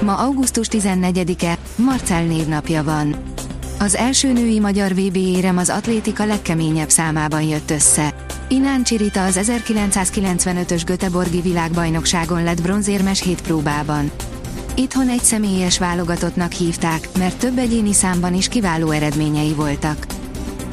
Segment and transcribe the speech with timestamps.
[0.00, 3.16] Ma augusztus 14-e, Marcel névnapja van.
[3.78, 8.14] Az első női magyar VB érem az atlétika legkeményebb számában jött össze.
[8.48, 14.10] Inán Csirita az 1995-ös Göteborgi világbajnokságon lett bronzérmes hét próbában.
[14.74, 20.06] Itthon egy személyes válogatottnak hívták, mert több egyéni számban is kiváló eredményei voltak.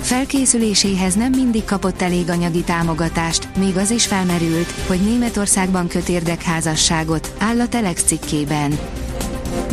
[0.01, 7.33] Felkészüléséhez nem mindig kapott elég anyagi támogatást, még az is felmerült, hogy Németországban köt érdekházasságot,
[7.39, 8.79] áll a Telex cikkében.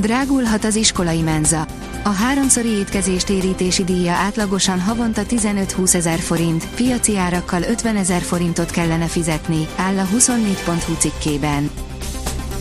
[0.01, 1.67] Drágulhat az iskolai menza.
[2.03, 8.71] A háromszori étkezés térítési díja átlagosan havonta 15-20 ezer forint, piaci árakkal 50 ezer forintot
[8.71, 11.71] kellene fizetni, áll a 24.hu cikkében.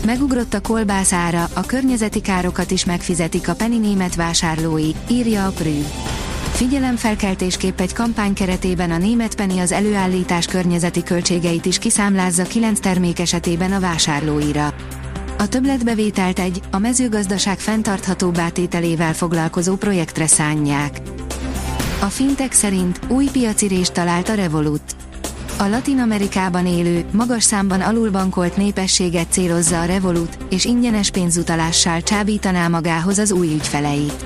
[0.06, 5.50] Megugrott a kolbász ára, a környezeti károkat is megfizetik a Penny német vásárlói, írja a
[5.50, 5.84] Prű.
[6.52, 13.18] Figyelemfelkeltésképp egy kampány keretében a német Penny az előállítás környezeti költségeit is kiszámlázza 9 termék
[13.18, 14.74] esetében a vásárlóira.
[15.40, 21.00] A többletbevételt egy, a mezőgazdaság fenntartható átételével foglalkozó projektre szánják.
[22.00, 24.96] A fintek szerint új piaci rést talált a Revolut.
[25.58, 32.68] A Latin Amerikában élő, magas számban alulbankolt népességet célozza a Revolut, és ingyenes pénzutalással csábítaná
[32.68, 34.24] magához az új ügyfeleit.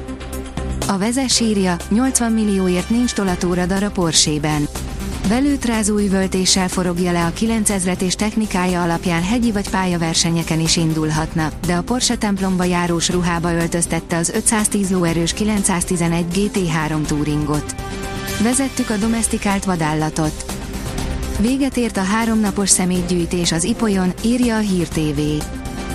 [0.89, 3.91] A vezes írja, 80 millióért nincs tolatóradar a
[5.25, 5.42] Porsche-ben.
[5.42, 11.75] Belőtrázó üvöltéssel forogja le a 9000-et és technikája alapján hegyi vagy pályaversenyeken is indulhatna, de
[11.75, 17.75] a Porsche templomba járós ruhába öltöztette az 510 lóerős 911 GT3 Touringot.
[18.42, 20.44] Vezettük a domestikált vadállatot.
[21.41, 25.20] Véget ért a háromnapos szemétgyűjtés az Ipolyon, írja a Hír TV.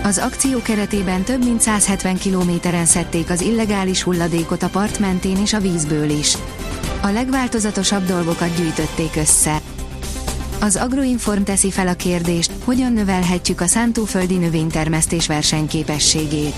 [0.03, 5.53] Az akció keretében több mint 170 kilométeren szedték az illegális hulladékot a part mentén és
[5.53, 6.37] a vízből is.
[7.01, 9.61] A legváltozatosabb dolgokat gyűjtötték össze.
[10.59, 16.55] Az Agroinform teszi fel a kérdést, hogyan növelhetjük a szántóföldi növénytermesztés versenyképességét.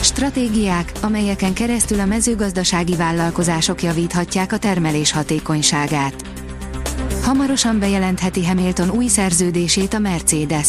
[0.00, 6.14] Stratégiák, amelyeken keresztül a mezőgazdasági vállalkozások javíthatják a termelés hatékonyságát.
[7.22, 10.68] Hamarosan bejelentheti Hamilton új szerződését a Mercedes.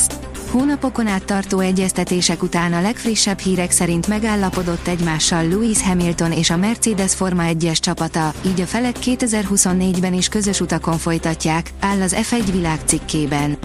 [0.52, 6.58] Hónapokon át tartó egyeztetések után a legfrissebb hírek szerint megállapodott egymással Lewis Hamilton és a
[6.58, 12.44] Mercedes Forma 1-es csapata, így a felek 2024-ben is közös utakon folytatják, áll az F1
[12.52, 13.58] világ cikkében.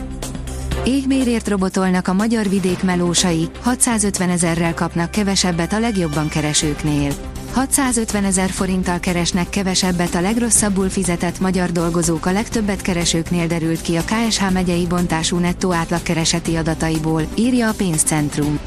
[0.85, 7.13] Égbérért robotolnak a magyar vidék melósai, 650 ezerrel kapnak kevesebbet a legjobban keresőknél.
[7.56, 13.97] 650 ezer forinttal keresnek kevesebbet a legrosszabbul fizetett magyar dolgozók a legtöbbet keresőknél derült ki
[13.97, 18.59] a KSH megyei bontású nettó átlagkereseti adataiból, írja a pénzcentrum.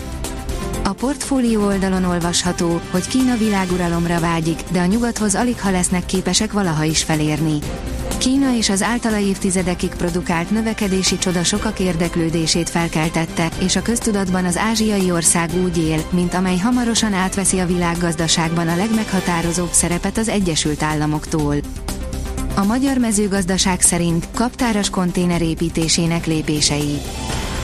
[0.84, 6.52] A portfólió oldalon olvasható, hogy Kína világuralomra vágyik, de a nyugathoz alig ha lesznek képesek
[6.52, 7.60] valaha is felérni.
[8.20, 14.58] Kína és az általa évtizedekig produkált növekedési csoda sokak érdeklődését felkeltette, és a köztudatban az
[14.58, 20.84] ázsiai ország úgy él, mint amely hamarosan átveszi a világgazdaságban a legmeghatározóbb szerepet az Egyesült
[20.84, 21.56] Államoktól.
[22.56, 26.98] A magyar mezőgazdaság szerint kaptáras konténer építésének lépései.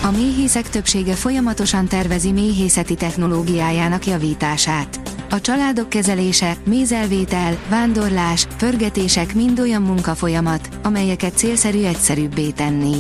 [0.03, 5.14] A méhészek többsége folyamatosan tervezi méhészeti technológiájának javítását.
[5.35, 12.95] A családok kezelése, mézelvétel, vándorlás, pörgetések mind olyan munkafolyamat, amelyeket célszerű egyszerűbbé tenni.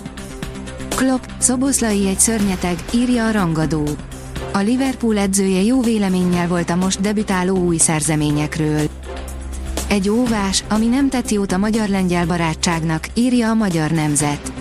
[0.95, 3.87] Klopp, Szoboszlai egy szörnyeteg, írja a rangadó.
[4.53, 8.89] A Liverpool edzője jó véleménnyel volt a most debütáló új szerzeményekről.
[9.87, 14.54] Egy óvás, ami nem tett jót a magyar-lengyel barátságnak, írja a magyar nemzet.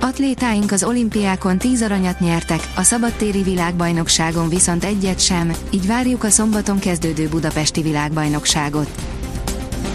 [0.00, 6.30] Atlétáink az olimpiákon 10 aranyat nyertek, a szabadtéri világbajnokságon viszont egyet sem, így várjuk a
[6.30, 8.88] szombaton kezdődő budapesti világbajnokságot.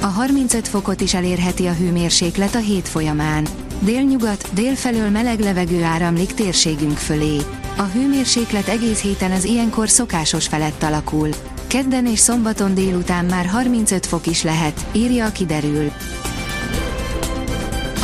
[0.01, 3.47] A 35 fokot is elérheti a hőmérséklet a hét folyamán.
[3.79, 7.38] Délnyugat, délfelől meleg levegő áramlik térségünk fölé.
[7.77, 11.29] A hőmérséklet egész héten az ilyenkor szokásos felett alakul.
[11.68, 15.91] Kedden és szombaton délután már 35 fok is lehet, írja a kiderül.